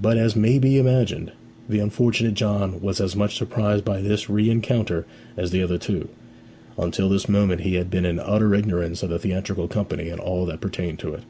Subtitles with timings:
[0.00, 1.30] But, as may be imagined,
[1.68, 5.04] the unfortunate John was as much surprised by this rencounter
[5.36, 6.08] as the other two.
[6.78, 10.46] Until this moment he had been in utter ignorance of the theatrical company and all
[10.46, 11.24] that pertained to it.